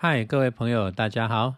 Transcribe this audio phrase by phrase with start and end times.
[0.00, 1.56] 嗨，各位朋友，大家好，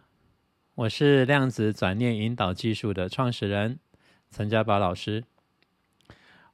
[0.74, 3.78] 我是量子转念引导技术的创始人
[4.30, 5.24] 陈家宝老师，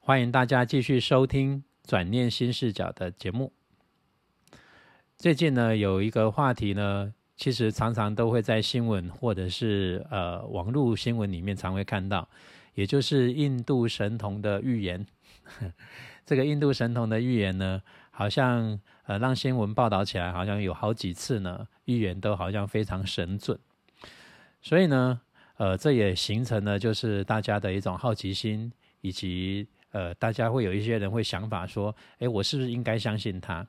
[0.00, 3.52] 欢迎大家继续收听转念新视角的节目。
[5.16, 12.28] 最近呢，有一个话题呢，其实常常都会在新闻或者是呃网络新闻里面常会看到，
[12.74, 15.06] 也就是印度神童的预言。
[16.26, 17.80] 这个印度神童的预言呢，
[18.10, 23.58] 好像呃让新闻报道起来，好像有好几次呢，预言都好像非常神准。
[24.60, 25.20] 所以呢，
[25.56, 33.66] 呃，这也形成了就是大家的一种好奇心，以及呃，大家会有一些人会想法说，哎，我是不是应该相信他？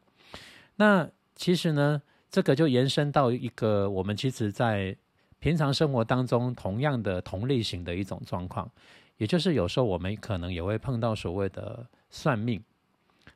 [0.75, 4.95] 那其实呢，这个就延伸到一个我们其实在
[5.39, 8.69] 平常生活当中同样的同类型的一种状况。
[9.17, 12.63] 也就是有时候我们可能也会碰到所谓的算命，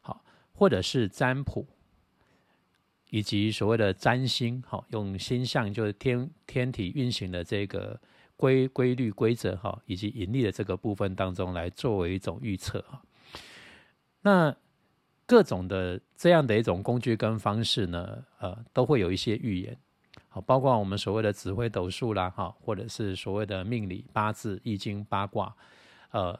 [0.01, 0.23] 好，
[0.53, 1.65] 或者是占卜，
[3.11, 7.99] 以及所谓的占星，哈，用星象就是天天体运行的这个
[8.37, 13.01] 规规律规则，哈，以及引力的这个部分当中来作为一种预测，哈。
[14.21, 14.55] 那
[15.25, 19.77] 各种的这样的一种工具跟方式呢，呃，都会有一些预言。
[20.29, 25.53] 好，包括我们所谓的紫微斗数啦，哈，或者是所谓的命理、八字、易经、八卦，
[26.11, 26.39] 呃，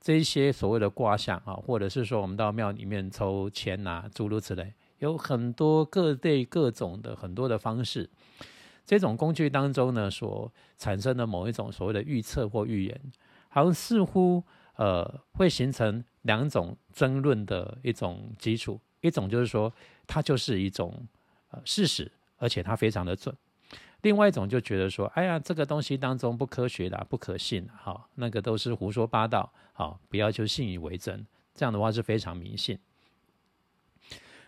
[0.00, 8.08] 这些所谓的卦象啊，或者是说我们到庙里面抽签啊，诸如此类，有很多各类各种的很多的方式。
[8.86, 13.00] 这种工具当中呢，所产生的某一种所谓的预测或预言，
[13.48, 14.42] 好像似乎
[14.76, 19.72] 呃会形成两种争论的一种基础，一种就是说
[20.06, 21.06] 它就是一种
[21.50, 22.10] 呃事实。
[22.38, 23.32] 而且它非常的准，
[24.00, 32.76] 另外一种就觉得说，哎呀，这个东西当中不科学的、不可信，哈，那个都是胡说八道，好，不要就信以为真，这样的话是非常迷信。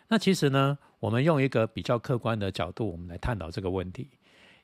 [0.08, 4.10] 那其实呢，我们用一个比较客观的角度，我们来探讨这个问题。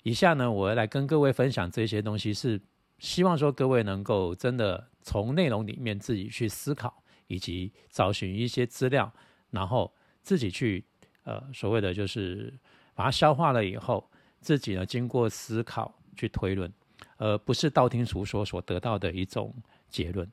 [0.02, 2.60] 以下呢，我要来跟各位分享这些东西，是
[2.98, 9.12] 希望说各位能够真的从内容里面自己去思考，以及找寻一些资料，
[9.50, 9.92] 然后
[10.22, 10.84] 自己去
[11.24, 12.52] 呃所谓的就是。
[12.92, 14.10] 把它消化了以后，
[14.42, 16.70] 自己呢经过思考去推论，
[17.16, 19.54] 而不是道听途说所得到的一种
[19.88, 20.30] 结论。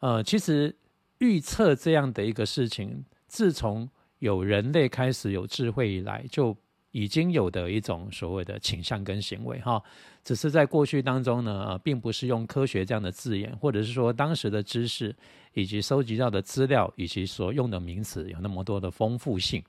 [0.00, 0.76] 呃，其实
[1.16, 6.54] 预测这样的一个事情，自从有人类开始有智慧以来，就
[6.90, 9.80] 已经有的一种所谓的倾向跟行为哈。
[10.24, 15.14] 只是在过去当中呢，呃，并不是用科学这样的字眼，或者是说当时的知识
[15.54, 19.62] 以及收集到的资料以及所用的名词有那么多的丰富性。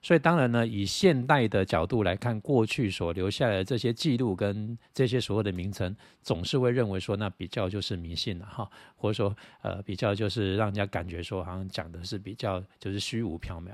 [0.00, 13.72] 所以当然呢，以现代的角度来看，过去所留下来的这些记录跟这些所有的名称，总是会认为说那比较就是迷信了哈，或者说呃比较就是让人家感觉说好像讲的是比较就是虚无缥缈。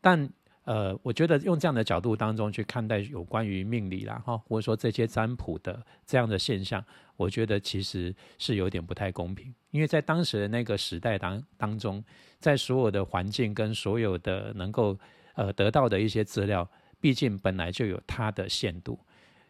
[0.00, 0.28] 但
[0.64, 6.84] 呃，我觉得用这样的角度当中去看待有关于命理啦哈，或者说这些占卜的这样的现象，
[7.16, 12.02] 我觉得其实是有点不太公平，因为在当时的那个时代当当中，
[12.40, 14.98] 在所有的环境跟所有的能够
[15.36, 16.68] 呃，得到的一些资料，
[17.00, 18.98] 毕竟本来就有它的限度，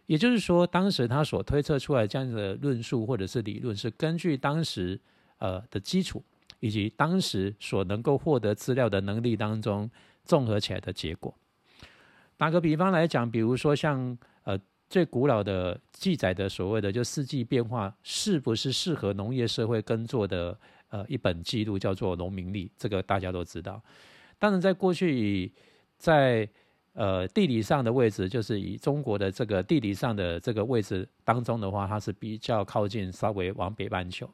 [0.07, 5.01] 也就是说，当时他所推测出来这样的论述或者是理论，是根据当时
[5.39, 6.23] 呃的基础，
[6.61, 9.91] 以及当时所能够获得资料的能力当中
[10.25, 11.35] 综合起来的结果。
[12.37, 14.59] 打个比方来讲，比如说像呃
[14.91, 20.59] 最古老的记载的所谓的就四季变化，是不是适合农业社会耕作的
[20.91, 23.81] 呃一本记录，叫做《农民历》，这个大家都知道。
[24.39, 25.51] 当然，在过去
[25.99, 26.49] 在
[26.95, 34.29] 呃地理上的位置，就是以中国的这个地理上的这个位置当中的话，它是比较靠近，稍微往北半球，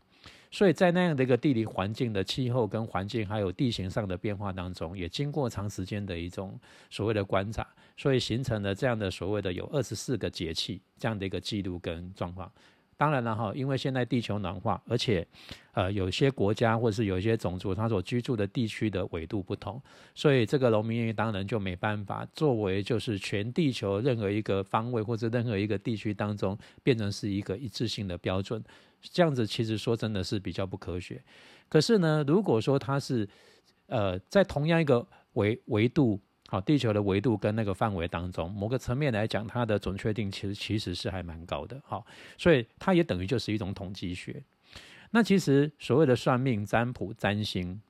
[0.51, 6.59] 所以在那样的一个地理环境的气候跟环境，还有地形上的变化当中，也经过长时间的一种
[6.91, 12.51] 所谓的观察，所以形成了这样的所谓的有二十四个节气这样的一个记录跟状况。
[12.97, 15.26] 当然了哈，因为现在地球暖化，而且，
[15.72, 19.82] 呃，有些国家或是有一些种族，它所居住的地区的纬度不同，
[20.14, 28.62] 所以这个农民历当然就没办法作为就是全地球任何一个方位或者任何一个地区当中变成是一个一致性的标准，
[29.00, 31.21] 这样子其实说真的是比较不科学。
[31.68, 33.28] 可是呢，如果说它是，
[33.86, 36.21] 呃，在同样一个维维度。
[36.53, 41.81] 好，地球的维度跟那个范围当中，某个层面来讲，它的准确定其实其实是还蛮高的。
[41.83, 42.04] 好，
[42.37, 44.43] 所以它也等于就是一种统计学。
[45.13, 47.81] 那其实所谓的算命、占卜、占星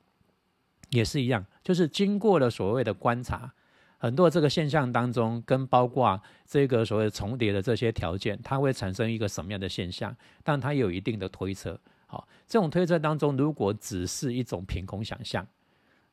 [0.91, 3.51] 也是一样，就是经过了所谓的观察，
[3.97, 10.15] 很多这个现象当中，跟包括这个所谓重叠的这些条件，它会产生一个什么样的现象？
[10.41, 11.77] 但它有一定的推测。
[12.05, 15.45] 好，这种推测当中，如果只是一种凭空想象，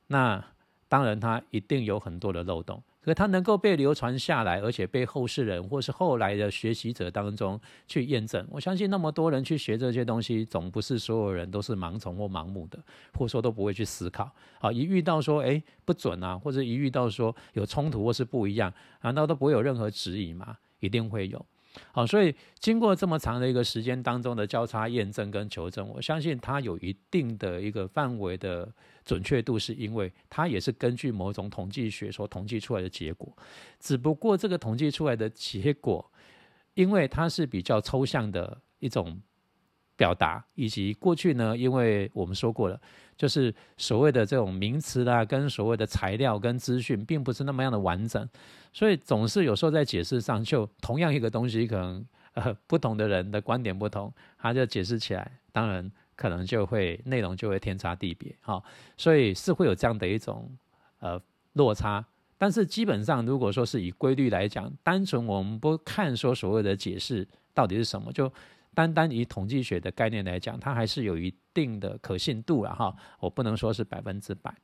[0.09, 0.45] 那
[0.91, 2.83] 当然它一定有很多的漏洞。
[3.03, 8.47] 可它能够被流传下来，而且被后世人或是后来的学习者当中去验证。
[8.51, 12.79] 我相信那么多人去学这些东西，总不是所有人都是盲从或盲目的，
[13.15, 14.31] 或者说都不会去思考。
[14.61, 18.71] 好，一遇到说哎不准啊，或者一遇到说有冲突或是不一样，
[19.01, 20.59] 难道都不会有任何质疑吗？
[20.81, 21.47] 一定会有。
[21.93, 28.69] 好，所以经过这么长的一个时间当中的交叉验证跟求证，我相信它有一定的一个范围的
[29.05, 33.33] 准确度，是因为它也是根据某种统计学所统计出来的结果。
[33.79, 36.11] 只不过这个统计出来的结果，
[36.75, 39.21] 因为它是比较抽象的一种
[40.01, 42.81] 表达，以及过去呢，因为我们说过了。
[43.19, 48.27] 就是所谓的这种名词啦，跟所谓的材料跟资讯，并不是那么样的完整，
[48.73, 52.03] 所以总是有时候在解释上，就同样一个东西，可能
[52.33, 58.63] 呃不同的人的观点不同，他就解释起来，当然可能就会内容就会天差地别，哈，
[58.97, 60.51] 所以是会有这样的一种
[61.01, 61.21] 呃
[61.53, 62.03] 落差。
[62.39, 68.33] 但是基本上，如果说是以规律来讲，单纯我们不看说所谓的解释到底是什么，就。
[68.75, 72.95] 单单以统计学的概念来讲，它还是有一定的可信度了哈。
[73.19, 74.55] 我不能说是百分之百。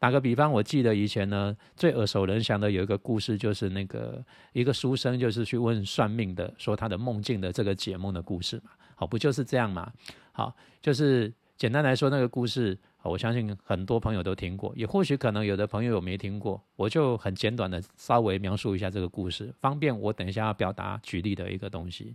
[0.00, 8.70] 打个比方，我记得以前呢，最耳熟能详的有一个故事，就是那个一个书生，就是去问算命的，说他的梦境的这个解梦的故事嘛。
[8.94, 9.92] 好，不就是这样嘛？
[10.30, 16.62] 好，就是简单来说，那个故事，我相信很多朋友都听过，也或许可能有的朋友有没听过。
[16.76, 22.14] 我就很简短的稍微描述一下这个故事，方便我等一下要表达举例的一个东西。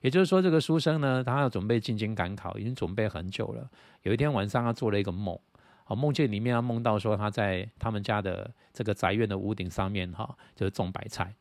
[0.00, 3.68] 也就是说，这个书生呢，他要准备进京赶考，已经准备很久了。
[4.02, 5.38] 有一天晚上，他做了一个梦，
[5.84, 11.34] 啊，梦境里面他梦到说他在他们家的这个宅院的屋顶上面，哈，就是种白菜。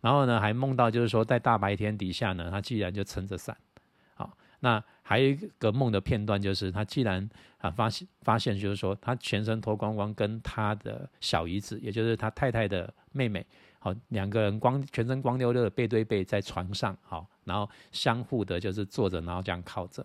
[0.00, 3.56] 然后呢，还梦到就是说在大白天底下呢，他既然就撑着伞。
[4.16, 4.28] 啊，
[4.58, 7.28] 那还有一个梦的片段，就是他既然
[7.58, 13.46] 啊发现发现就是说他全身脱光光，跟他的小姨子，也就是他太太的妹妹。
[13.82, 20.04] 好，两个人光全身光溜溜的背对背在床上，好，然后相互的就是坐着，然后这样靠着。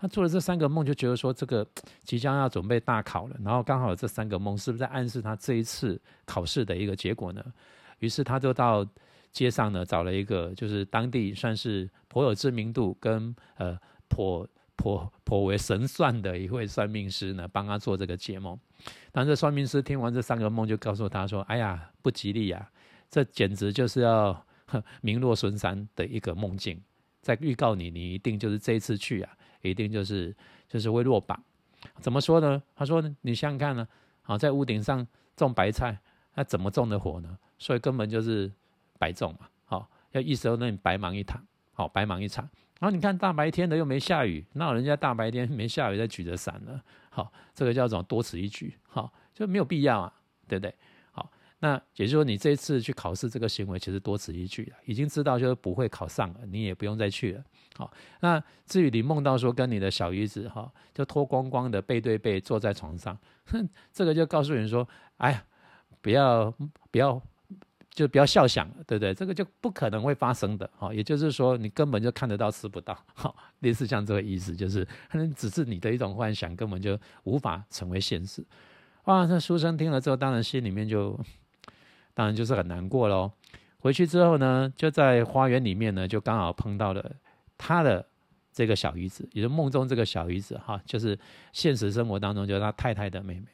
[0.00, 1.64] 他做了这三个梦，就觉得说这个
[2.02, 7.42] 即将要准备大考了，然后刚好这三个梦，是不是在暗示他这一次考试的一个结果呢？
[8.00, 8.84] 于是他就到
[9.30, 13.78] 街上呢，找了一个就是当地算是颇有知名度跟呃
[14.08, 18.58] 颇颇颇为神算的一位算命师呢，帮他做这个解梦。
[19.12, 22.68] 但这算命师听完这三个梦，就告诉他说：“哎呀，不吉利呀。”
[23.14, 24.44] 这简直就是要
[25.00, 26.82] 名落孙山的一个梦境，
[27.22, 29.30] 在预告你，你一定就是这一次去啊，
[29.62, 30.34] 一定就是
[30.66, 31.40] 就是会落榜。
[32.00, 32.60] 怎么说呢？
[32.74, 33.86] 他说：“你想想看呢，
[34.22, 35.06] 啊，在屋顶上
[35.36, 35.96] 种白菜，
[36.34, 37.38] 那怎么种的活呢？
[37.56, 38.50] 所以根本就是
[38.98, 39.46] 白种嘛。
[39.64, 41.40] 好，要一时候那你白忙一场，
[41.72, 42.50] 好，白忙一场。
[42.80, 46.80] 然后你看大白天的又没下雨，那人家大白天没下雨在举着伞呢？
[47.10, 50.12] 好，这个叫做多此一举，好，就没有必要啊，
[50.48, 50.74] 对不对？”
[51.60, 57.44] 那也就是说，你这一次去考试这个行为其实多此一举了，已经知道就是不会考上了，你也不用再去了。
[57.74, 57.90] 好，
[58.20, 64.86] 那至于你梦到说跟你的小姨子哈，就脱光光的背对背坐在床上，哼，这个就告诉人说，
[65.16, 65.42] 哎呀，
[66.02, 66.54] 不要
[66.90, 67.18] 不要，
[67.90, 69.14] 就不要笑想，对不对？
[69.14, 70.68] 这个就不可能会发生的。
[70.76, 72.98] 好，也就是说你根本就看得到吃不到。
[73.14, 78.44] 好，类似像这个意思，就是可能只是你的一种幻想，根本就无法成为现实。
[79.04, 81.18] 哇，那书生听了之后，当然心里面就。
[82.14, 83.30] 当然就是很难过喽。
[83.78, 87.12] 回去之后呢，就在花园里面呢，就刚好碰到了
[87.58, 88.06] 他的
[88.50, 91.18] 这个小姨子，也是梦中这个小姨子哈，就是
[91.52, 93.46] 现实生活当中就是他太太的妹妹。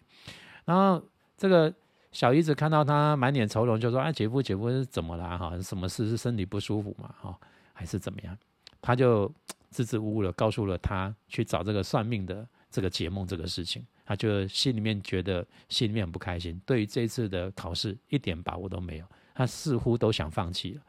[0.65, 1.03] 然后
[1.37, 1.73] 这个
[2.13, 5.39] 小姨子看到他满脸愁容，就说：“啊，姐夫，姐夫是怎么了？
[5.39, 6.09] 哈，什么事？
[6.09, 7.13] 是身体不舒服嘛？
[7.21, 7.37] 哈，
[7.73, 8.37] 还是怎么样？”
[8.81, 9.33] 他就
[9.71, 13.85] 支支吾吾的告诉了他去找这个算命的这个解梦这个事情。
[14.07, 20.83] 他就心里面觉得心里面很不开心，对于这次的考试一点把握都没有，他似乎都想放弃了。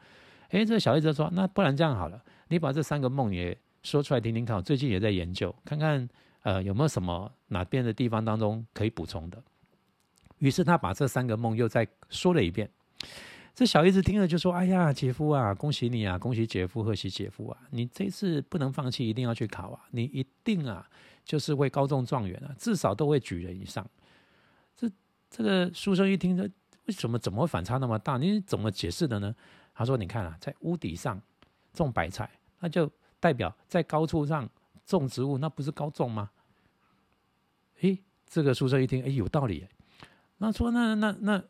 [0.48, 4.60] 哎，这个小叶子说：“那不然这样好了，你把这三个梦也说出来听听看。
[4.60, 6.08] 最近也在研究，看看
[6.42, 9.40] 呃有没有什么哪边的地方当中可以补充的。”
[10.38, 12.68] 于是他把这三个梦又再说了一遍。
[13.54, 17.58] 这小姨子听了就说：“哎呀，姐夫啊，恭喜你啊，恭喜姐夫，贺喜姐夫啊！
[17.70, 19.84] 你这次不能放弃，一定要去考啊！
[19.92, 20.84] 你一定啊！”
[21.24, 23.88] 就是会高中状元啊，至少都会举人以上。
[24.76, 24.90] 这
[25.30, 26.42] 这个书生一听，这
[26.86, 28.18] 为什么怎么反差那么大？
[28.18, 29.34] 你怎么解释的呢？
[29.74, 31.20] 他说：“你看啊，在屋顶上
[31.72, 34.48] 种白菜，那就代表在高处上
[34.84, 36.30] 种植物，那不是高种吗？”
[37.80, 39.66] 诶，这个书生一听，诶，有道理。
[40.36, 41.42] 那说那那那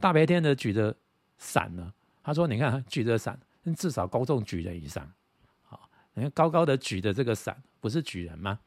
[0.00, 0.96] 大白天的举着
[1.36, 1.92] 伞呢？
[2.22, 3.38] 他说：“你看，举着伞，
[3.76, 5.10] 至少高中举人以上。
[5.62, 8.58] 好，你看高高的举着这个伞，不是举人吗？”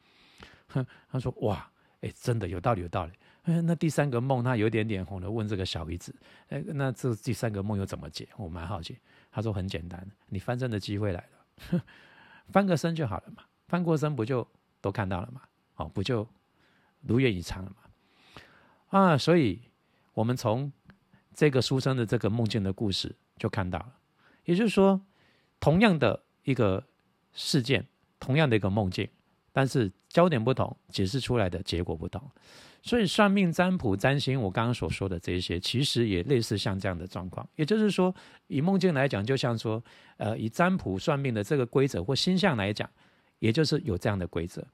[1.10, 3.12] 他说：“哇，哎，真的有道理，有道理。
[3.42, 6.14] 哎，那第三个梦，他有点脸红的问这个小姨子
[6.48, 8.98] ：“哎，那这第三个梦又怎么解？”我蛮好奇。
[9.30, 11.28] 他说：“很简单，你翻身的机会来
[11.70, 11.82] 了，
[12.50, 14.46] 翻个身就好了嘛，翻过身不就
[14.80, 15.42] 都看到了嘛？
[15.76, 16.28] 哦，不就
[17.00, 17.76] 如愿以偿了嘛？
[18.98, 19.60] 啊，所以
[20.12, 20.70] 我们从
[21.34, 23.96] 这个书生的这个梦境的故事就看到了，
[24.44, 25.00] 也就是说，
[25.58, 26.86] 同样的一个
[27.32, 27.88] 事件，
[28.20, 29.08] 同样的一个梦境，
[29.52, 32.22] 但是焦点不同，解释出来的结果不同。”
[32.84, 37.48] 所以算命、占卜、占星，我刚刚所说的这些，其实也类似像这样的状况。
[37.54, 38.12] 也就是说，
[38.48, 39.80] 以梦境来讲，就像说，
[40.16, 42.90] 呃，以占卜算命的这个规则或星象来讲，
[43.38, 44.66] 也就是有这样的规则。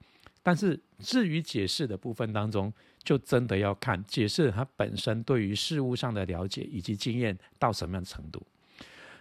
[0.42, 8.42] 但是至于解释的部分当中，就真的要看解释它本身对于事物上的了解以及经验到什么样的程度。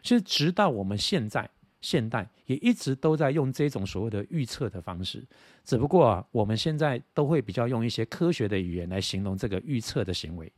[0.01, 1.49] 其实直到我们现在。
[1.79, 5.23] 现代也一直都在用这种所谓的预测的方式，
[5.63, 10.51] 只不过啊，我们现在都会比较用一些科学的语言来形容这个预测的行为。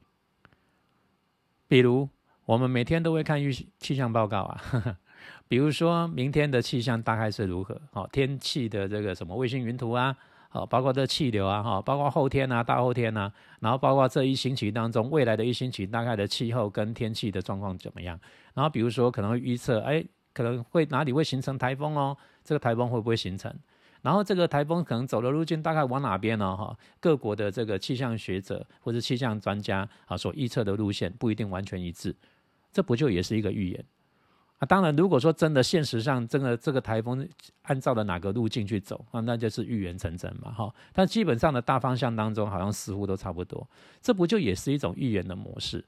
[1.67, 2.07] 比如，
[2.45, 4.97] 我们每天都会看预气象报告啊，
[5.47, 10.15] 比如说明天的气象大概是如何，好天气的这个什么卫星云图啊，
[10.47, 18.19] 好包括这气流啊，哈，包括后天啊、大后天啊，然后包括这一星期当中未来的一星期大概的气候跟天气的状况怎么样，
[18.53, 20.03] 然后比如说可能预测，哎。
[20.33, 22.15] 可能会哪里会形成台风哦？
[22.43, 23.53] 这个台风会不会形成？
[24.01, 26.55] 然后这个台风可能走的路径大概往哪边呢？
[26.55, 32.15] 哈，各国的这个气象学者或者气象专家啊所预测的路线不一定完全一致，
[32.71, 33.85] 这不就也是一个预言
[34.59, 34.65] 啊？
[34.65, 37.27] 当然，如果说真的现实上真的这个台风
[37.63, 40.73] 按照了哪个路径去走啊，那就是预言成真嘛，哈。
[40.93, 43.67] 但基本上的大方向当中好像似乎都差不多，
[44.01, 45.83] 这不就也是一种预言的模式，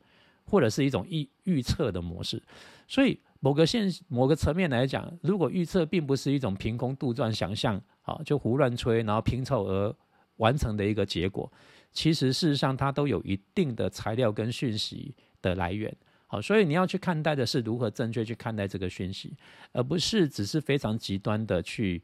[0.45, 2.43] 或者是一种预预测的模式？
[2.89, 3.17] 所以。
[3.43, 9.95] 某个现某个层面来讲，如果预测并不是一种凭空杜撰、想象，啊，就胡乱吹，然后拼凑而
[10.36, 11.51] 完成的一个结果，
[11.91, 15.91] 其实事实上它都有一定的材料跟讯息的来源，
[16.27, 19.36] 好，所以你要去看待的是如何正确去看待这个讯息，
[19.71, 22.00] 而不是只是非常极端的去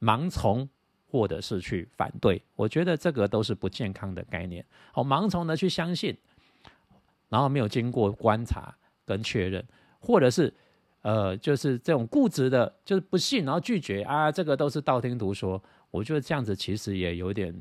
[0.00, 0.68] 盲从
[1.06, 6.16] 或者是去反对，我觉得这个都是不健康的概念，好，盲从的去相信，
[7.28, 9.64] 然后没有经过观察跟确认，
[10.00, 10.52] 或者是。
[11.02, 15.62] 呃，就是这种固执的，就是不信，然后拒绝啊，这个都是道听途说。
[15.90, 17.54] 我觉得这样子其实也有点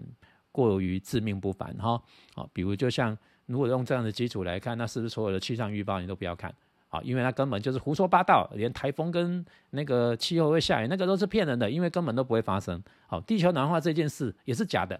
[0.51, 2.01] 过于自命不凡哈。
[2.35, 6.53] 啊，比如就像如果用这样的基础来看，那是不是所有的气象预报你都不要看
[6.89, 6.99] 啊？
[7.01, 12.83] 因为它根本就是胡说八道，连台风跟那个气候会下雨那个都是骗人的，因为根本都不会发生。
[13.07, 14.99] 好，地球暖化这件事也是假的，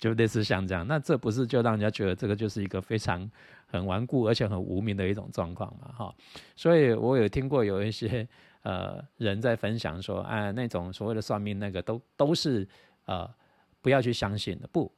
[0.00, 3.30] 就类似像这样，那这不是就让人家觉得这个就是一个非常。
[3.72, 6.12] 很顽固而且很无名的一种状况嘛，哈，
[6.56, 8.26] 所以我有听过有一些
[8.62, 12.66] 呃人在分享说，啊，那种所谓的算命那个都都是
[13.04, 13.32] 呃
[13.80, 14.90] 不要去相信的，不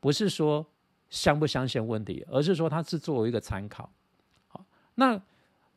[0.00, 0.66] 不是说
[1.10, 3.90] 相不相信问题，而是说它是作为一个参考。
[4.48, 5.20] 好，那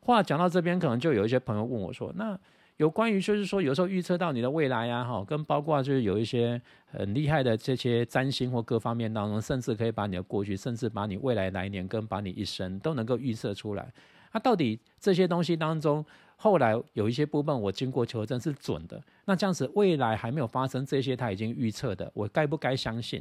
[0.00, 2.40] 话讲到这边，可能就有一些朋友问我说，那。
[2.78, 13.92] 有关于就是说，有时候预测到你的未来呀，哈，跟包括就是有一些很厉害的这些占星或各方面当中，甚至可以把你的过去，甚至把你未来来年跟把你一生都能够预测出来。
[14.32, 16.04] 那到底这些东西当中，
[16.36, 23.20] 后来有一些部分我经过求证是准的，那这样子未来还没有发生这些他已经预测的，我该不该相信？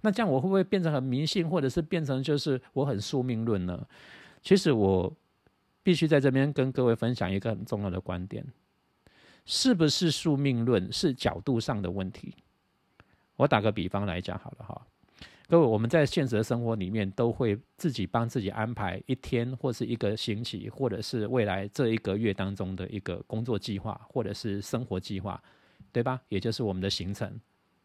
[0.00, 3.86] 那这样我会不会变成很迷信，或者是变成就是我很宿命论呢？
[4.42, 5.12] 其实我
[5.84, 8.44] 必须在这边跟各位分享一个很重要的观点。
[9.50, 12.34] 是不是宿命论是角度上的问题？
[13.34, 14.86] 我打个比方来讲好了哈，
[15.48, 25.42] 各位我们在现实生活里面都会自己帮自己安排一天或是一个星期，或者是未来这一个月当中的一个工作计划或者是生活计划，
[25.92, 26.20] 对吧？
[26.28, 27.40] 也就是我们的行程，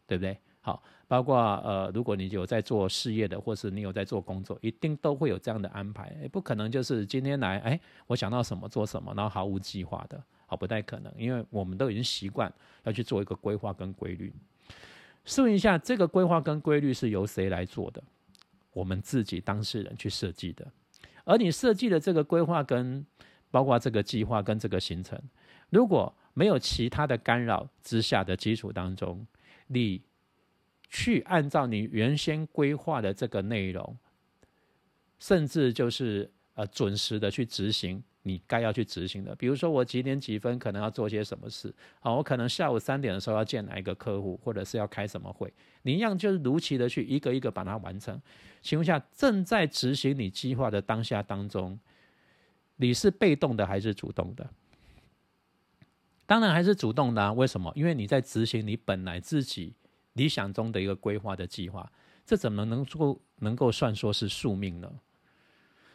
[0.06, 0.38] 对不对？
[0.60, 10.22] 好，包括呃，如果你有在做事业的，或是你有在做工作，一定都会有这样的安排，不可能就是今天来，哎，我想到什么做什么，然后毫无计划的。
[10.46, 12.52] 好，不太可能，因为我们都已经习惯
[12.84, 14.32] 要去做一个规划跟规律。
[15.24, 18.02] 试问一下，这个规划跟规律是由谁来做的？
[18.72, 20.66] 我们自己当事人去设计的。
[21.24, 23.04] 而你设计的这个规划跟
[23.50, 25.18] 包括这个计划跟这个行程，
[25.70, 29.26] 如果没有其他的干扰之下的基础当中，
[29.68, 30.02] 你
[30.90, 33.96] 去按照你原先规划的这个内容，
[35.18, 38.02] 甚至就是呃准时的去执行。
[38.26, 45.52] 你该要去执行的，比如说我几点几分可能要做些什么事，好，我可能下午三点的时候要见哪一个客户，或者是要开什么会，
[45.82, 48.18] 你一样就是如期的去一个一个把它完成。
[48.62, 51.78] 请问下，正在执行你计划的当下当中，
[52.76, 54.48] 你是被动的还是主动的？
[56.24, 57.70] 当然还是主动的啊，为什么？
[57.76, 59.74] 因为你在执行你本来自己
[60.14, 61.92] 理想中的一个规划的计划，
[62.24, 64.90] 这怎么能够能够算说是宿命呢？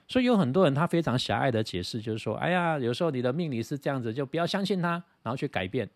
[0.10, 5.88] 所以有很多人他非常狭隘的解释，就是说，哎呀，有时候你的命理是这样子，就不要相信他，然后去改变。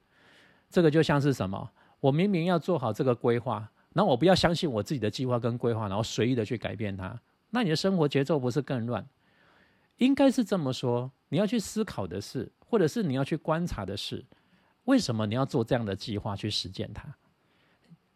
[0.69, 1.69] 这个就像是什么？
[1.99, 9.03] 我明明要做好这个规划，那我不要相信我自己的计划跟规划，然后随意的去改变它，那你的生活节奏不是更乱？
[9.97, 14.23] 应该是这么说，你要去思考的是，或者是你要去观察的是，
[14.85, 17.15] 为什么你要做这样的计划去实践它？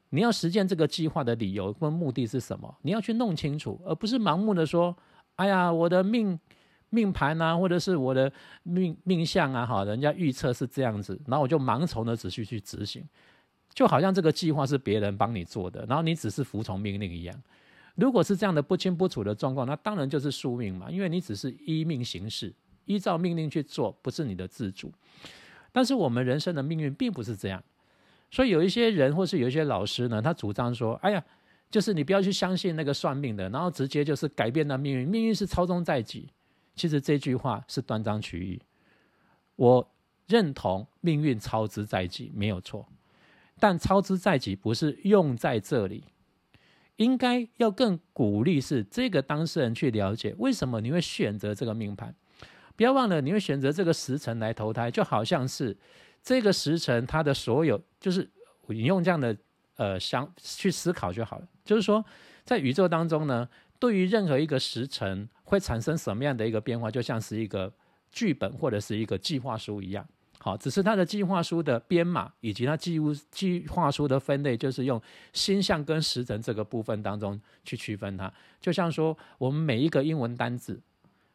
[0.10, 2.78] 你要实践这个计划的理由跟目的是什么？
[2.84, 4.96] 你要去弄清楚，而不是盲目的说
[5.38, 6.40] ：“哎呀，我的命
[6.90, 8.32] 命盘啊，或者是我的
[8.64, 13.04] 命命相啊，哈，人家预测是这样子，然后我就盲从的只需去执行，
[13.74, 17.42] 就好像这个计划是别人帮你做的，然后你只是服从命令一样。
[17.96, 22.54] 如果是这样的不清不楚的状况，那当然就是宿命嘛，因为你只是依命行事，
[22.86, 24.92] 依照命令去做，不是你的自主。
[25.72, 27.64] 但是我们人生的命运并不是这样。
[28.30, 31.24] 所以有一些人，或是有一些老师呢，他主张说：“哎呀，
[31.70, 36.30] 就是你不要去相信那个算命的，然后直接就是改变了命运，命运是操纵在即。”
[36.76, 38.62] 其实这句话是断章取义。
[39.56, 39.92] 我
[40.28, 42.88] 认同命运操之在即没有错，
[43.60, 46.04] 但操之在即不是用在这里，
[46.98, 52.14] 应该要更鼓励是这个当事人去了解为什么你会选择这个命盘。
[52.76, 55.76] 不要忘了，你会选择这个时辰来投胎，就好像是。
[56.24, 58.30] 这个时辰，它的所有就是
[58.68, 59.38] 你用这样的
[59.78, 61.48] 呃想去思考就好了。
[61.64, 62.04] 就是说，
[62.44, 63.48] 在宇宙当中呢，
[63.80, 67.72] 对于任何一个时辰会产生什么样的一个变化，就像是一个
[68.12, 70.06] 剧本或者是一个计划书一样。
[70.40, 73.00] 好，只是它的计划书的编码以及它计
[73.32, 75.02] 计划书的分类，就是用
[75.34, 78.32] 星象跟时辰这个部分当中去区分它。
[78.62, 80.80] 就像说，我们每一个英文单字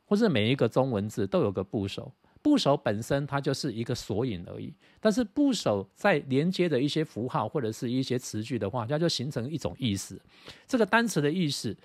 [0.07, 2.13] 或者每一个中文字都有个部首。
[2.43, 10.21] 部首本身它就是一个索引而已，但是部首在连接的一些符号或者是一些词句的话，它就形成一种意思。
[10.67, 11.77] 这个单词的意思，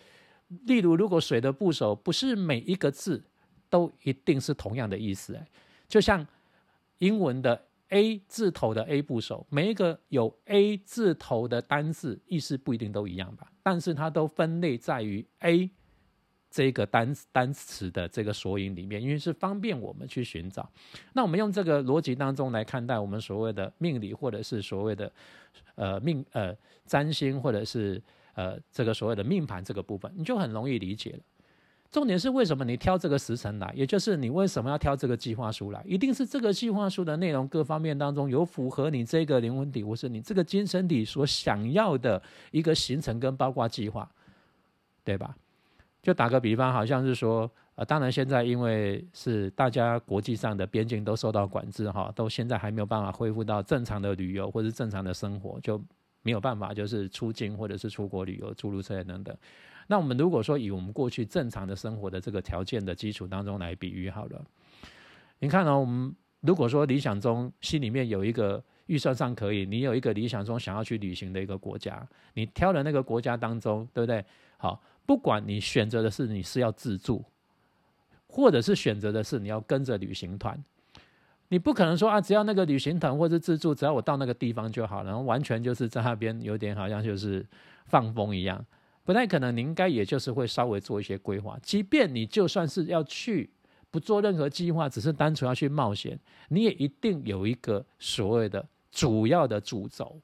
[0.66, 3.24] 例如如果水的部首不是每一个字
[3.70, 5.40] 都一定是同样的意思，
[5.88, 6.26] 就像
[6.98, 15.70] 英文的 A 字头的 A 部首，每一个有 A 字头的单字意思不一定都一样吧，但是它都分类在于 A。
[16.58, 20.68] 这个单单词的这个索引里面，因为是方便我们去寻找。
[21.14, 25.12] 那我们用这个逻辑当中来看待我们所谓的命理，或者是所谓的
[25.76, 28.02] 呃命呃占星，或者是
[28.34, 31.20] 呃这个所谓的命盘这个部分，你就很容易理解了。
[31.92, 44.10] 重点是为什么你挑这个时辰来，也就是你为什么要挑这个计划书来，一定是这个计划书的内容各方面当中有符合你这个灵魂体或是你这个精神体所想要的一个行程跟包括计划，
[45.04, 45.38] 对吧？
[46.08, 55.78] 就打个比方，好像是说，呃，当然现在因为是大家国际上的边境都受到管制，哈，都现在还没有办法恢复到正常的旅游或者正常的生活，就
[56.22, 59.36] 没有办法就是出境或者是出国旅游、出租车等等。
[59.86, 64.42] 那我们如果说以我们过去正常的生活的这个条件的基础当中来比喻好了，
[65.40, 74.24] 你看呢，我们如果说理想中心里面有一个预算上可以，你有一个理想中想要去旅行的一个国家，你挑的那个国家当中，对不对？
[74.56, 74.82] 好。
[75.08, 77.24] 不管你选择的是你是要自助，
[78.28, 80.62] 或者是选择的是你要跟着旅行团，
[81.48, 87.44] 你不可能说啊，只要那个旅行团或者自助，只要我到那个地方就好，然后完全就是在那边有点好像就是
[87.86, 88.64] 放风一样，
[89.06, 89.56] 不太可能。
[89.56, 93.50] 你应该也就是会稍微做一些规划，即便你就算是要去，
[93.90, 100.20] 不做任何计划，只是单纯要去冒险，你也一定有一个所谓的主要的主轴。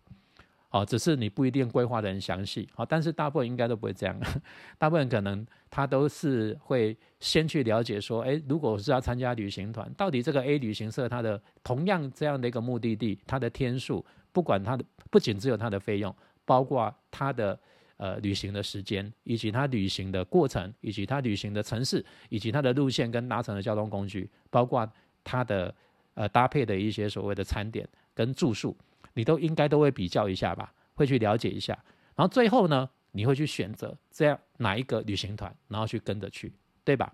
[0.74, 4.20] 哦，只是你不一定规划的很详细，好，但是大部分应该都不会这样，
[4.80, 17.60] 大部分可能他都是会先去了解说，诶，如果是要参加旅行团，到底这个 A 旅行社它的同样这样的一个目的地，它的天数，不管它的不仅只有它的费用，包括它的
[17.98, 24.92] 呃旅行的时间，以及它旅行的过程，以及它旅行的城市，以及它的路线跟搭乘的交通工具，包括
[25.24, 25.72] 它的
[26.16, 28.76] 呃搭配的一些所谓的餐点跟住宿。
[29.14, 31.74] 你都应该都会比较一下吧，会去了解一下，
[32.16, 36.52] 然后最后呢，你会去选择这样哪一个旅行团，然后去跟着去，
[36.84, 37.14] 对吧？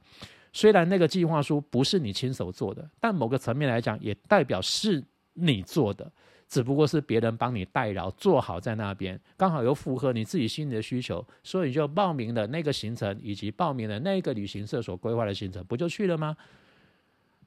[0.52, 6.12] 虽然那个计划书不是你亲手做的，但某个层面来讲，也代表是你做的，
[6.48, 16.36] 只不过是别人帮你代劳做好在那边，刚好又符合你自己心里的需求，所以就报名了那个行程，以及报名了那个旅行社所规划的行程，不就去了吗？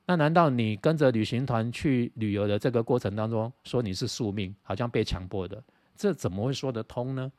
[0.04, 5.62] 那难道你跟着旅行团去旅游的这个过程当中，说你是宿命，好像被强迫的，
[5.96, 7.30] 这怎么会说得通呢？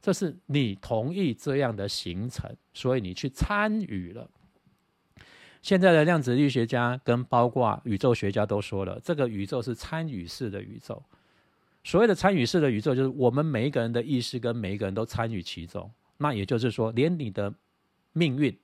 [0.00, 4.28] 这是你同意这样的行程，所以你去参与了。
[5.60, 11.02] 现在的量子力学家跟包括宇宙学家都说了，这个宇宙是参与式的宇宙。
[11.82, 15.90] 所谓的参与式的宇宙，就是我们每一个人的意识跟每一个人都参与其中。
[16.16, 17.52] 那也就是说，连你的
[18.12, 18.56] 命运，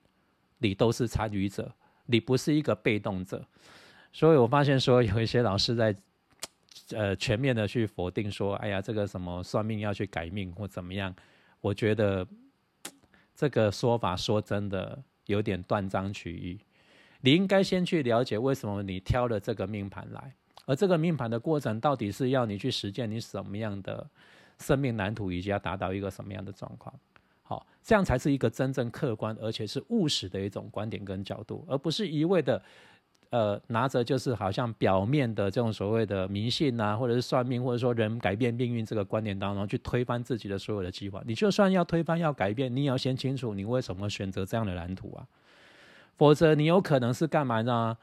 [0.57, 1.73] 你都是参与者，
[2.05, 3.45] 你不是一个被动者。
[4.13, 5.95] 所以我发现说，有一些老师在，
[6.91, 11.13] 呃，全面的去否定说，哎呀，这个什么算命要去改命或怎么样，
[11.59, 12.25] 我觉得
[13.35, 16.59] 这个说法说真的有点断章取义。
[17.21, 20.33] 你应该先去了解为什么你挑了这个命盘来，
[20.65, 24.07] 而这个命盘的过程到底是要你去实践你什么样的
[24.59, 26.93] 生命蓝图，以及要达到一个什么样的状况。
[27.47, 32.59] 好，这样才是一个真正客观而且是务实的一种观点跟角度，而不是一味的，
[33.29, 41.21] 呃，拿着就是好像表面的这种所谓的迷信啊，或者是算命，或者说人改变命运这个观点当中去推翻自己的所有的计划。
[41.27, 45.27] 你就算要推翻要改变，你也要先清楚你为什么选择这样的蓝图啊，
[46.17, 47.95] 否则你有可能是干嘛呢？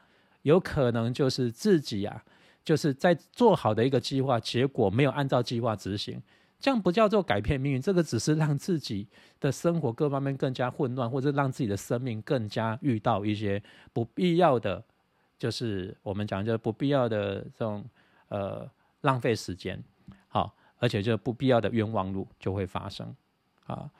[0.43, 2.23] 有可能就是自己啊，
[2.63, 6.21] 就是在做好的一个计划，结果没有按照计划执行。
[6.63, 9.05] 这样不叫做改变命运，这个只是让自己
[9.41, 14.81] 的生活各方面更加混乱，或者让自己的生命更加遇到一些不必要的，
[15.37, 17.83] 就是我们讲就不必要的这种
[18.29, 18.65] 呃
[19.01, 19.77] 浪费时间，
[20.29, 23.13] 好，而且就不必要的冤枉路就会发生
[23.65, 23.91] 啊。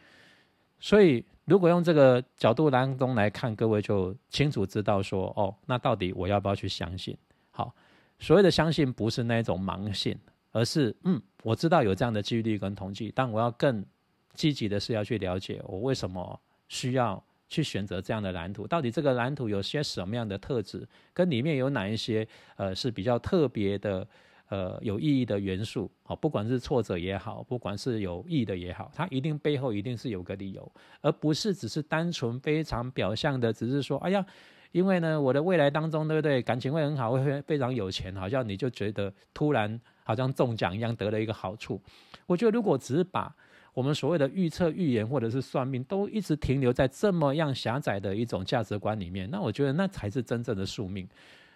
[0.79, 7.17] 所以如果用这个角度当中来看，各位就清楚知道说，哦，那到底我要不要去相信？
[7.51, 7.75] 好，
[8.19, 10.17] 所谓的相信不是那种盲信。
[10.53, 13.85] 而是，嗯，我知道有这样的几率跟统计，但我要更
[14.33, 16.39] 积极的是要去了解我为什么
[16.69, 24.07] 需要去选择这样的蓝图，到底这个蓝图有些什么样的特质，跟里面有哪一些呃是比较特别的，
[24.49, 34.25] 呃有意义的元素，好，不管是挫折也好，不管是有意的也好，它一定背后一定是有个理由，而不是只是单纯非常表象的，只是说，哎呀。
[34.73, 36.41] 因为呢，我的未来当中，对不对？
[36.41, 41.81] 感情会很好，会非常有钱，好像你就觉得突然好像中奖一样，得了一个好处。
[42.25, 43.33] 我觉得如果只是把
[43.73, 51.07] 我们所谓的预测、预言或者是算命，都一直停留在这么样狭窄的一种价值观里面，那我觉得那才是真正的宿命。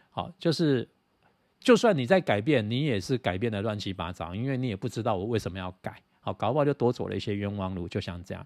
[0.10, 0.88] 好，就是
[1.60, 6.02] 就算你在改变，你也是改变的乱七八糟，因为你也不知道我为什么要改。
[6.20, 8.46] 好，搞不好就多走了一些冤枉路，就像这样。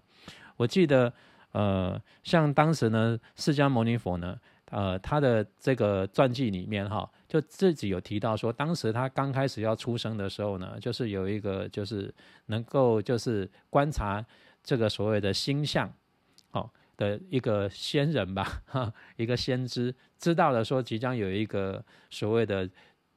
[0.56, 1.12] 我记得，
[1.52, 4.38] 呃，像当时呢，释迦牟尼佛呢。
[4.72, 12.12] 呃，他的这个传记里面哈，就自己有提到说，当时他刚开始要出生的时候呢，就是有一个就是
[12.46, 14.24] 能够就是观察
[14.64, 15.92] 这个所谓的星象，
[16.52, 22.66] 哦的一个仙人吧，哈，一个先知知道了说即将有一个所谓的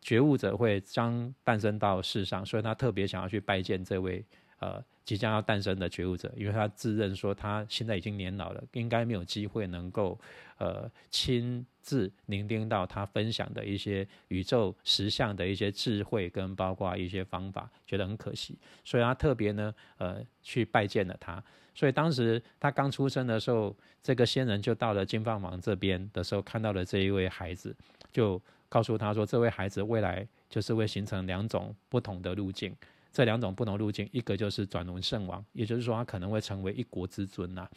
[0.01, 4.25] 觉悟者会将诞生到世上，所以他特别想要去拜见这位
[4.59, 4.83] 呃。
[5.05, 10.19] 即将要诞生的觉悟者，因为他自认说他现在已经年老了，应该没有机会能够
[10.57, 21.43] 呃亲自聆听到他分享的一些宇宙实相的一些智慧跟包括一些方法，觉得很可惜，所以他特别呢呃去拜见了他。
[21.73, 27.75] 所以当时他刚出生的时候，这个仙人就到了金饭王这边的时候，看到了这一位孩子，
[28.13, 32.73] 就告诉他说，这位孩子未来就是会形成两种不同的路径。
[33.11, 37.69] 这两种不同路径，一个就是转轮圣王，也就是说他可能会成为一国之尊呐。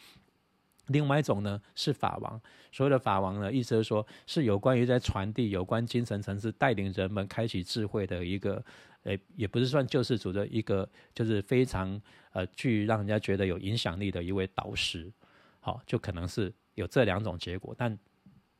[0.89, 2.39] 另外一种呢是法王，
[2.71, 8.63] 所谓的法王呢，意思是说是有关于在传递有关精神层次，带领人们开启智慧的一个，
[9.03, 11.99] 呃，也不是算救世主的一个，就是非常
[12.33, 15.11] 呃具让人家觉得有影响力的一位导师。
[15.59, 17.97] 好，就可能是有这两种结果，但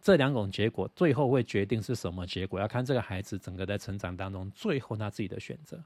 [0.02, 5.82] 这两种结果最后会决定是什么结果，要看这个孩子整个在成长当中最后他自己的选择。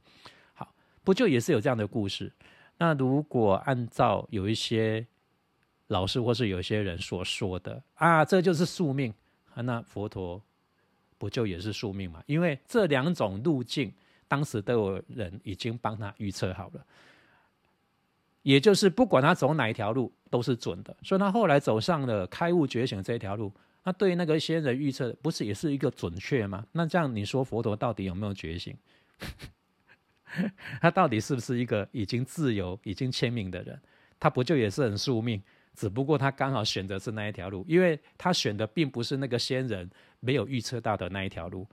[0.53, 2.31] 好不就也是有这样的故事？
[2.77, 5.05] 那如果按照有一些
[5.87, 9.13] 老师或是有些人所说的啊，这就是宿命
[9.53, 10.41] 啊，那佛陀
[11.17, 12.23] 不就也是宿命嘛？
[12.25, 13.93] 因为这两种路径，
[14.27, 16.85] 当时都有人已经帮他预测好了，
[18.41, 26.65] 也就是不管他走哪一条路都是准的，所以他后来走上了开悟觉醒这条路，那对于那个仙人预测，不是也是一个准确吗？
[26.71, 28.75] 那这样你说佛陀到底有没有觉醒？
[30.81, 33.79] 他到底是不是一个已经自由、已经签名的人？
[34.19, 35.39] 他不就也是很宿命？
[35.73, 41.67] 只不过他刚好选择是那一条路，因为他选的并不是那个仙人没有预测到的那一条路，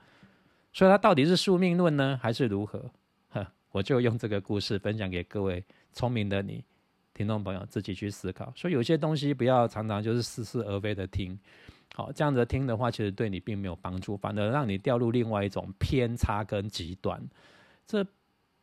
[0.73, 2.91] 所以他到底是宿命论呢，还是如何？
[3.31, 6.65] 呵，我就用这个故事分享给各位聪明的你
[7.15, 8.53] 听众朋友自己去思考。
[8.57, 11.39] 所以有些东西不要常常就是似是而非的听，
[11.95, 17.23] 好，这样子听的话，其实对你并没有帮助，反而让你掉入另外一种偏差跟极端。
[17.87, 18.07] 这。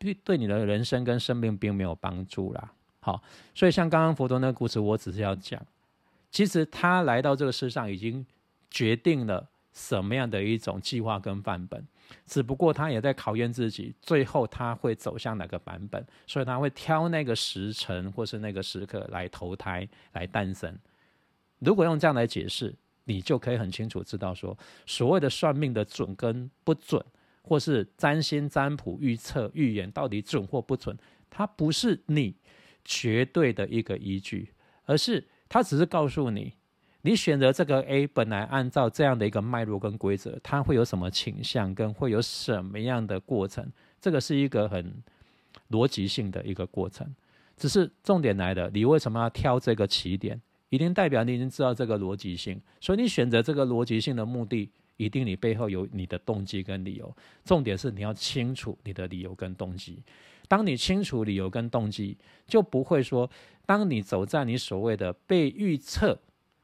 [0.00, 2.72] 对对你的人生跟生命并没有帮助啦。
[3.00, 3.22] 好，
[3.54, 5.64] 所以像刚刚佛陀那个故事，我只是要讲，
[6.30, 8.26] 其实他来到这个世上已经
[8.70, 11.86] 决定了什么样的一种计划跟范本，
[12.26, 20.76] 只不过他也在考验自己，最后他会走向哪个版本，所以他会挑那个时辰或是那个时刻来投胎来诞生。
[21.60, 24.56] 如果用这样来解释，你就可以很清楚知道说，
[24.86, 27.02] 所谓的算命的准跟不准，
[27.42, 30.96] 或是占星占卜预测预言到底准或不准，
[31.30, 32.34] 它不是你
[32.90, 34.50] 绝对的一个依据，
[34.86, 36.54] 而是它只是告诉你，
[37.02, 43.70] 你选择这个 A 本来按照这样的一个脉络跟规则，它会有什么倾向，跟会有什么样的过程，
[44.00, 45.02] 这个是一个很
[45.68, 47.14] 逻辑性的一个过程。
[47.58, 50.40] 只是重点来的，你为什么要挑这个起点？
[50.70, 57.14] 一定代表你已经知道这个逻辑性，所以你选择这个逻辑性的目的，一定你背后有你的动机跟理由。
[57.44, 60.02] 重点是你要清楚你的理由跟动机。
[60.48, 63.30] 当你清楚理由跟动机，就不会说，
[63.64, 66.18] 当你走在你所谓的被预测，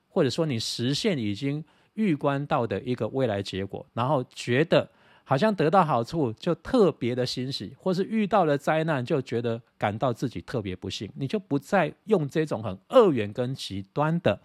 [0.09, 4.91] 或者说你实现已经预观到的一个未来结果，然后觉得。
[5.27, 14.39] 好像得到好处就特别的欣喜，或是遇到了灾难就觉得感到自己特别不幸，你就不再用这种很二元跟极端的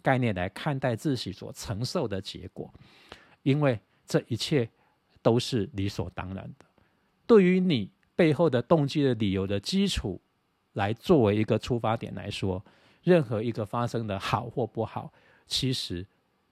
[0.00, 2.72] 概念来看待自己所承受的结果，
[3.42, 4.66] 因为这一切
[5.20, 6.64] 都是理所当然的。
[7.26, 10.20] 对于你背后的动机的理由的基础
[10.74, 12.64] 来作为一个出发点来说，
[13.02, 15.12] 任何一个发生的好或不好，
[15.46, 16.06] 其实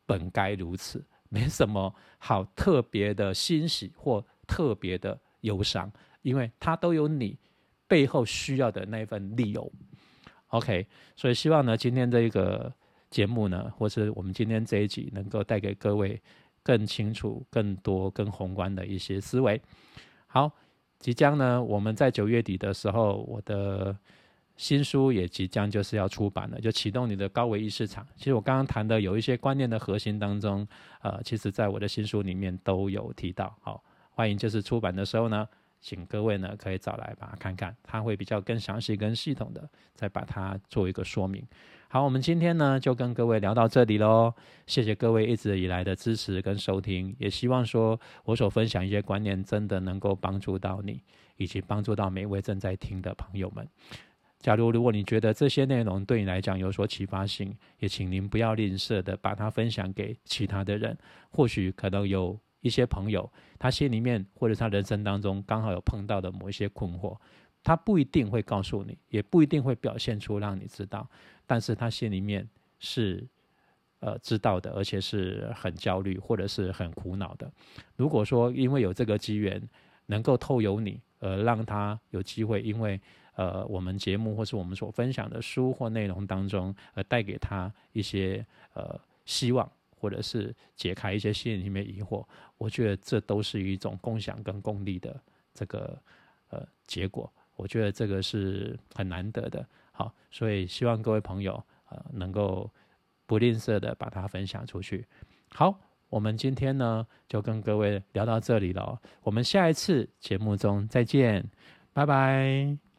[0.07, 1.05] 本该如此。
[1.33, 5.89] 没什么好特别的欣喜或特别的忧伤，
[6.23, 7.39] 因为它都有你
[7.87, 9.73] 背后需要的那份理由。
[10.49, 12.73] OK，所以希望呢，今天这个
[13.11, 16.21] 节目呢，或是我们今天这一集，能够带给各位
[16.65, 19.63] 更清楚、更多、更宏观的一些思维。
[20.27, 20.51] 好，
[21.01, 23.97] 即将呢，我们在九月底的时候，我的。
[24.57, 28.07] 新书也即将就是要出版了，就启动你的高维意识场。
[28.15, 30.69] 其实我刚刚谈的有一些观念的核心当中，
[31.01, 33.57] 呃，其实在我的新书里面都有提到。
[33.63, 35.49] 好，欢迎就是出版的时候呢，
[35.81, 41.43] 请各位呢可以找来把它看看，它会比较更详细、更系统的再把它做一个说明。
[41.93, 44.33] 好，我们今天呢就跟各位聊到这里喽，
[44.65, 51.03] 谢谢各位一直以来的支持跟收听，也希望说我所分享一些观念真的能够帮助到你，
[51.37, 53.69] 以及帮助到每位正在听的朋友们。
[54.39, 60.97] 假如如果你觉得这些内容对你来讲有所启发性，也请您不要吝啬的把它分享给其他的人。
[61.33, 67.19] 或许可能有一些朋友，他心里面或者他人生当中刚好有碰到的某一些困惑，
[67.65, 71.11] 他不一定会告诉你，也不一定会表现出让你知道，
[71.51, 73.27] 但是他心里面是
[73.99, 77.51] 呃知道的，而且是很焦虑或者是很苦恼的。
[77.97, 79.61] 如果说因为有这个机缘，
[80.07, 83.01] 能够透由你，而让他有机会，因为。
[83.37, 92.27] 呃，我们节目或是我们所分享的书或内容当中，呃，带给他一些呃希望，或者是解开一些心里面疑惑，
[92.59, 95.19] 我觉得这都是一种共享跟共利的
[95.55, 95.97] 这个
[96.51, 97.33] 呃结果。
[97.57, 99.67] 我觉得这个是很难得的。
[100.01, 102.71] 好，所以希望各位朋友呃能够
[103.27, 105.07] 不吝啬的把它分享出去。
[105.51, 111.45] 好，我们今天呢就跟各位聊到这里了，我们下一次节目中再见，
[111.93, 112.90] 拜拜。